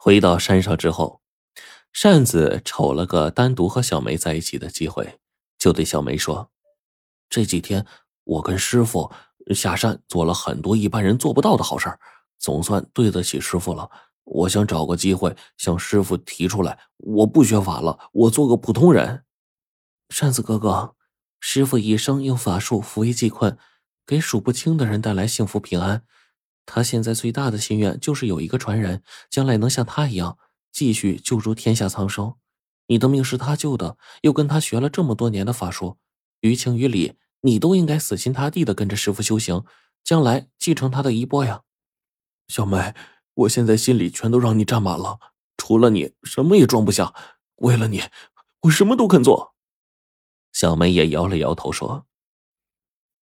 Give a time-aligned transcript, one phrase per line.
[0.00, 1.20] 回到山上之后，
[1.92, 5.18] 扇子瞅了个单独和小梅在一起的机会，
[5.58, 6.52] 就对小梅说
[7.28, 7.84] ：“这几天
[8.22, 9.10] 我跟师傅
[9.52, 11.92] 下山做了很多一般人做不到的好事
[12.38, 13.90] 总算对得起师傅了。
[14.22, 19.24] 我想找个机会向师傅提出来，我不学法了，我做个普通人。”
[20.10, 20.94] 扇子哥哥，
[21.40, 23.58] 师傅一生用法术扶危济困，
[24.06, 26.04] 给数不清的人带来幸福平安。
[26.70, 30.36] 他现在最大的心愿就是有一个传人，将来能像他一样
[30.70, 32.34] 继续救助天下苍生。
[32.88, 35.96] 你的命是他救的，又跟他学了这么多年的法术，
[36.40, 39.64] 于情于理，你都应该死心塌地的跟着师傅修行，
[40.04, 41.62] 将来继承他的衣钵呀。
[42.48, 42.94] 小梅，
[43.32, 45.18] 我现在心里全都让你占满了，
[45.56, 47.14] 除了你，什么也装不下。
[47.56, 48.02] 为了你，
[48.60, 49.54] 我什么都肯做。
[50.52, 52.06] 小梅也摇了摇头说：“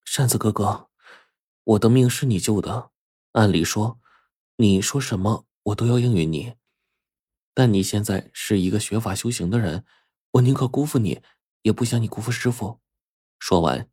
[0.05, 0.89] 扇子哥哥，
[1.63, 2.91] 我的命是你救的。”
[3.39, 4.01] 按理说，
[4.57, 6.55] 你说什么我都要应允你，
[7.55, 9.85] 但你现在是一个学法修行的人，
[10.33, 11.23] 我宁可辜负你，
[11.63, 12.81] 也不想你辜负师傅。
[13.39, 13.89] 说完，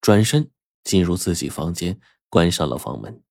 [0.00, 0.50] 转身
[0.82, 3.22] 进入自己房间，关上了房门。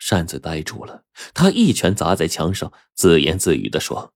[0.00, 4.12] 扇子呆住了，他一拳砸在墙上，自言自语的说：“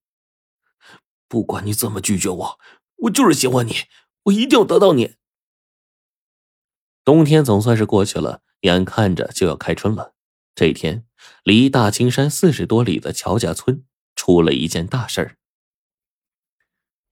[1.29, 2.61] 不管你怎么拒绝我，
[2.97, 3.77] 我就是喜欢你，
[4.25, 5.15] 我一定要得到你。”
[7.05, 8.43] 冬天总算是过去了。
[8.63, 10.15] 眼看着就要开春了，
[10.55, 11.05] 这天，
[11.45, 13.85] 离大青山四十多里的乔家村
[14.17, 15.37] 出了一件大事儿。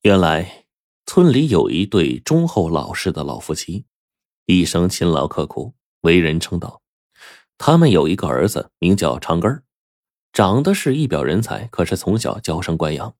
[0.02, 0.66] 原来，
[1.06, 3.84] 村里有一对忠厚老实的老夫妻，
[4.46, 6.82] 一生勤劳刻苦，为人称道。
[7.58, 9.64] 他们有一个儿子，名叫长根儿，
[10.32, 13.14] 长得是一表人才，可是从小娇生惯养，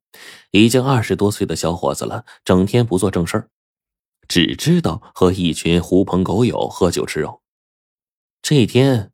[0.52, 3.50] 已经二十多岁的小伙子了，整天不做正事儿，
[4.28, 7.39] 只知道和一群狐朋狗友喝酒吃肉。
[8.42, 9.12] 这一天，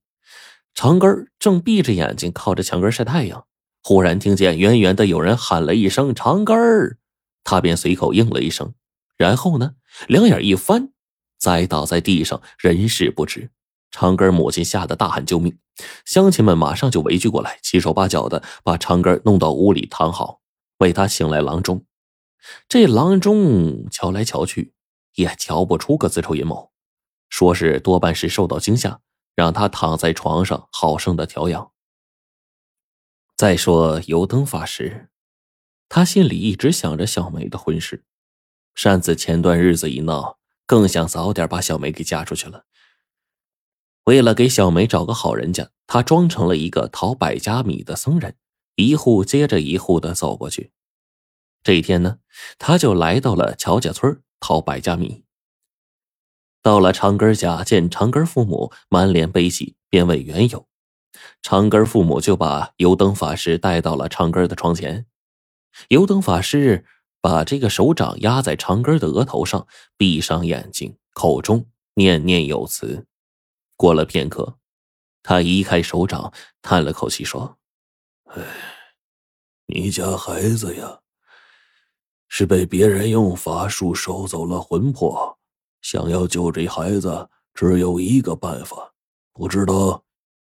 [0.75, 3.47] 长根正闭着眼睛靠着墙根晒太阳，
[3.83, 6.99] 忽然听见远远的有人喊了一声“长根”，
[7.45, 8.75] 他便随口应了一声，
[9.17, 9.75] 然后呢，
[10.09, 10.91] 两眼一翻，
[11.39, 13.51] 栽倒在地上，人事不知。
[13.91, 15.59] 长根母亲吓得大喊救命，
[16.05, 20.41] 乡亲们马上就围聚过来，七手八脚的把长根弄到屋里躺好，
[20.79, 21.85] 为他请来郎中。
[22.69, 24.73] 这郎中瞧来瞧去，
[25.15, 26.71] 也瞧不出个子丑寅卯，
[27.29, 29.01] 说是多半是受到惊吓。
[29.37, 31.71] 让他躺在床上好生的调养。
[33.37, 35.11] 再说油灯法师，
[35.89, 38.05] 他心里一直想着小梅的婚事。
[38.75, 42.65] 扇子前段日子一闹，更想早点把小梅给嫁出去了。
[44.05, 48.37] 为了给小梅找个好人家，他装成了一个讨百家米的僧人，
[48.77, 50.73] 一户接着一户的走过去。
[51.63, 52.21] 这一天呢，
[52.59, 55.26] 他就来到了乔家村讨百家米。
[56.67, 60.67] 到了长根家，见长根父母满脸悲喜，便问缘由。
[61.41, 65.07] 长根父母就把油灯法师带到了长根的床前。
[65.91, 66.85] 油灯法师
[67.21, 73.07] 把这个手掌压在长根的额头上，闭上眼睛，口中念念有词。
[73.77, 74.59] 过了片刻，
[75.23, 77.59] 他移开手掌，叹了口气说
[78.35, 78.43] ：“哎，
[79.67, 80.99] 你家孩子呀，
[82.27, 85.35] 是被别人用法术收走了魂魄。”
[85.89, 88.93] 想要救这孩子，只有一个办法，
[89.33, 90.03] 不知道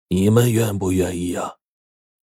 [0.09, 1.55] 你们愿不愿意啊？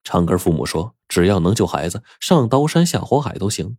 [0.03, 3.75] 长根父母说：“只要能救孩子，上刀山下火海都行。”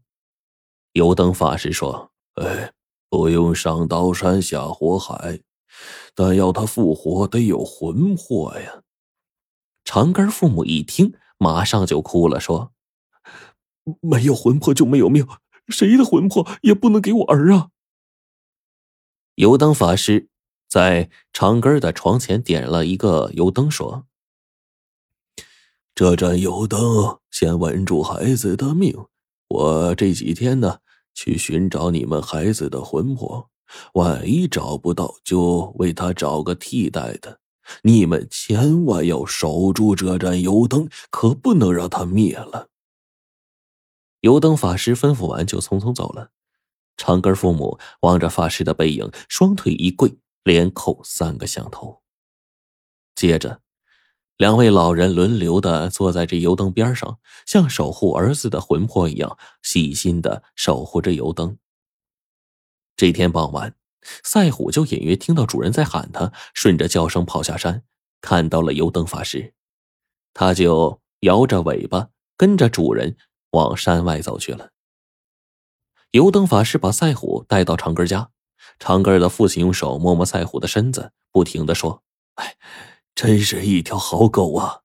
[0.94, 2.72] 油灯法师说：“哎，
[3.08, 5.40] 不用上刀山下火海，
[6.16, 8.82] 但要他复活，得有魂魄呀。”
[9.86, 12.72] 长根父母一听，马上就哭了，说
[14.02, 15.24] ：“没有魂魄就没有命，
[15.68, 17.68] 谁的魂魄也不能给我儿啊！”
[19.38, 20.28] 油灯法师
[20.68, 24.04] 在长根的床前点了一个油灯，说
[25.94, 29.06] ：“这盏油灯先稳住孩子的命。
[29.46, 30.80] 我这几天呢，
[31.14, 33.48] 去寻找你们孩子的魂魄。
[33.94, 37.38] 万一找不到，就为他找个替代的。
[37.82, 42.70] 你们千万要守住这盏油灯，可不能让它灭了。”
[44.22, 46.32] 油灯法师吩咐完，就匆匆走了。
[46.98, 52.02] 长根父母望着法师的背影，双腿一跪，连叩三个响头。
[53.14, 53.62] 接着，
[54.36, 61.56] 两位老人轮流的坐在这油灯边上，像守护儿子的魂魄一样，细心的守护着油灯。
[62.96, 63.74] 这天傍晚，
[64.22, 67.84] 赛虎就隐约听到主人在喊他，顺着叫声跑下山，
[68.20, 69.54] 看到了油灯法师，
[70.34, 73.16] 他就摇着尾巴跟着主人
[73.50, 74.70] 往山外走去了。
[76.12, 78.30] 油灯法师把赛虎带到长根家，
[78.78, 82.02] 长根的父亲用手摸摸赛虎的身子，不停的说
[82.36, 82.56] ：“哎，
[83.14, 84.80] 真是一条好狗啊！”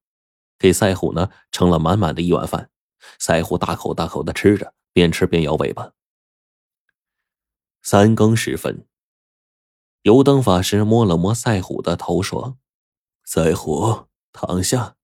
[0.60, 2.70] 给赛虎呢盛了满满的一碗饭。
[3.20, 5.92] 赛虎大口大口的吃着，边吃边摇尾巴。
[7.82, 8.86] 三更时分，
[10.04, 12.58] 油灯法师摸了摸赛虎的头，说
[13.24, 14.96] ：“赛虎，躺下。”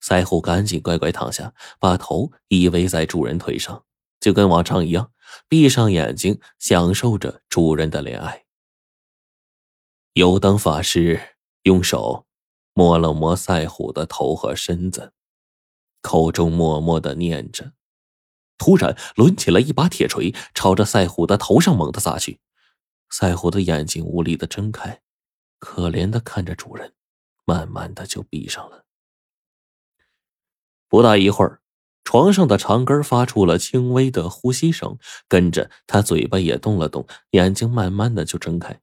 [0.00, 3.84] 赛虎赶紧乖乖躺下，把头依偎在主人腿上，
[4.20, 5.12] 就跟往常一样，
[5.48, 8.44] 闭上眼睛，享受着主人的怜爱。
[10.14, 12.26] 油灯法师用手
[12.74, 15.12] 摸了摸赛虎的头和身子，
[16.00, 17.72] 口中默默的念着，
[18.58, 22.40] 突然抡起了一把铁锤，朝着赛虎的头上猛地砸去。
[23.08, 25.00] 赛虎的眼睛无力的睁开，
[25.58, 26.94] 可怜的看着主人，
[27.44, 28.84] 慢慢的就闭上了。
[30.88, 31.60] 不大一会儿，
[32.10, 34.98] 床上的长根发出了轻微的呼吸声，
[35.28, 38.80] 跟着他嘴巴也动了动，眼睛慢慢的就睁开。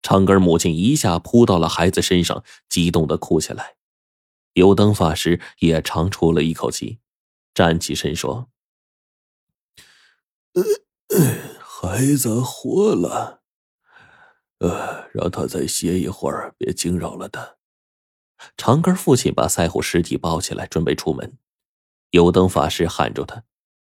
[0.00, 3.74] 长根母亲一下扑到了孩子身上，激动的哭起来。
[4.54, 6.98] 油灯法师也长出了一口气，
[7.52, 8.48] 站起身说
[11.60, 13.42] ：“孩子活了，
[14.60, 17.56] 呃，让他再歇一会儿，别惊扰了他。”
[18.56, 21.36] 长根父亲把赛虎尸体抱起来，准备出门。
[22.16, 23.44] 油灯法师喊住他，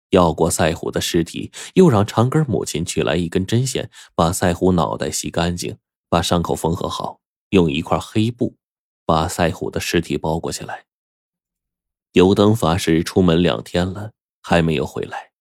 [0.10, 5.78] 要过赛虎的尸体，又让长根母亲取来一根针线，把赛虎脑袋洗干净，
[6.10, 7.22] 把伤口缝合好，
[7.52, 8.58] 用一块黑布
[9.06, 10.88] 把赛虎的尸体包裹起来。
[12.12, 15.32] 油灯法师出门两天了，还没有回来。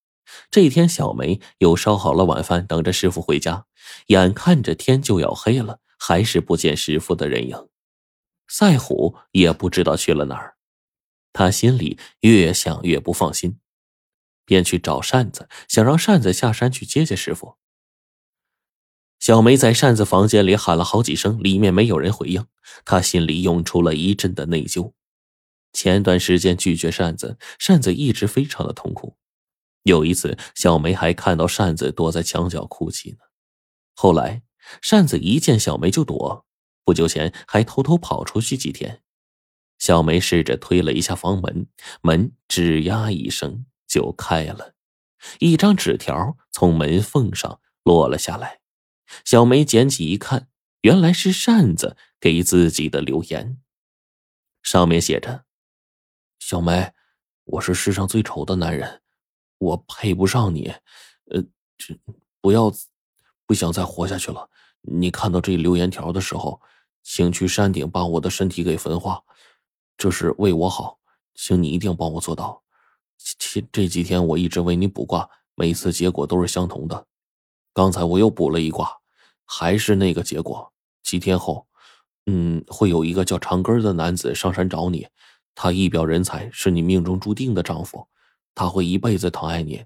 [0.48, 3.66] 这一天，小梅又烧好了晚饭，等着师傅回家。
[4.06, 7.68] 眼看着天就要黑了，还是不见师傅的人影。
[8.46, 10.55] 赛虎也不知道去了哪儿，
[11.36, 13.58] 他心里越想越不放心，
[14.46, 17.56] 便去找扇子，想让扇子下山去接接师傅。
[19.20, 22.46] 小梅在扇子房间里喊了好几声，里面没有人回应，
[22.86, 24.94] 她心里涌出了一阵的内疚。
[25.74, 29.18] 前段时间拒绝扇子，扇子一直非常的痛苦。
[29.82, 33.18] 有一次，小梅还看到扇子躲在墙角哭泣呢。
[33.94, 34.42] 后来，
[34.80, 36.46] 扇子一见小梅就躲。
[36.82, 39.02] 不久前还偷偷跑出去几天，
[39.86, 41.68] 小梅试着推了一下房门，
[42.02, 44.74] 门吱呀一声就开了，
[45.38, 48.58] 一张纸条从门缝上落了下来。
[49.24, 50.48] 小梅捡起一看，
[50.80, 53.58] 原来是扇子给自己的留言，
[54.60, 55.44] 上面写着
[56.40, 56.92] ：“小梅，
[57.44, 59.02] 我是世上最丑的男人，
[59.58, 60.74] 我配不上你，
[61.30, 61.40] 呃，
[61.78, 61.96] 这
[62.40, 62.72] 不要，
[63.46, 64.50] 不想再活下去了。
[64.80, 66.60] 你看到这留言条的时候。”
[67.08, 69.22] 请去山顶把我的身体给焚化，
[69.96, 70.98] 这是为我好，
[71.34, 72.62] 请你一定帮我做到。
[73.38, 77.06] 这这几天我一直为你卜卦，每次结果都是相同的。
[77.72, 78.98] 刚才我又卜了一卦，
[79.44, 80.72] 还是那个结果。
[81.02, 81.66] 几天后，
[82.26, 85.08] 嗯，会有一个叫长根的男子上山找你，
[85.54, 88.08] 他一表人才，是你命中注定的丈夫，
[88.54, 89.84] 他会一辈子疼爱你。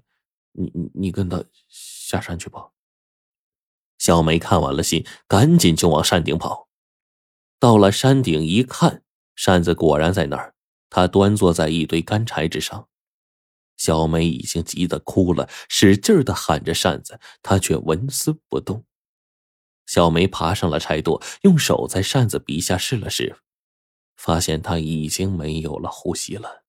[0.53, 2.71] 你你你跟他下山去吧。
[3.97, 6.67] 小梅看完了信，赶紧就往山顶跑。
[7.59, 9.03] 到了山顶一看，
[9.35, 10.53] 扇子果然在那儿。
[10.93, 12.89] 他端坐在一堆干柴之上，
[13.77, 18.83] 小梅已经急得哭了，使劲的喊着扇子，他却纹丝不动。
[19.85, 23.37] 小梅爬上了柴垛，用手在扇子鼻下试了试，
[24.17, 26.60] 发现他已经没有了呼吸了。